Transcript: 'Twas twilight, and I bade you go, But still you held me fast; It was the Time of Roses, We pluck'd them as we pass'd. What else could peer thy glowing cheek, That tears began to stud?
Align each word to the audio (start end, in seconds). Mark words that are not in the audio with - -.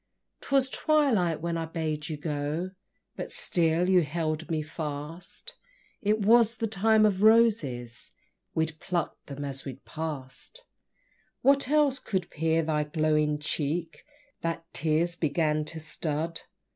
'Twas 0.39 0.67
twilight, 0.67 1.43
and 1.43 1.59
I 1.59 1.65
bade 1.65 2.09
you 2.09 2.17
go, 2.17 2.71
But 3.15 3.31
still 3.31 3.87
you 3.87 4.01
held 4.01 4.49
me 4.49 4.63
fast; 4.63 5.53
It 6.01 6.25
was 6.25 6.55
the 6.55 6.65
Time 6.65 7.05
of 7.05 7.21
Roses, 7.21 8.09
We 8.55 8.65
pluck'd 8.65 9.27
them 9.27 9.45
as 9.45 9.63
we 9.63 9.75
pass'd. 9.85 10.63
What 11.43 11.69
else 11.69 11.99
could 11.99 12.31
peer 12.31 12.63
thy 12.63 12.83
glowing 12.85 13.37
cheek, 13.37 14.03
That 14.41 14.65
tears 14.73 15.15
began 15.15 15.65
to 15.65 15.79
stud? 15.79 16.41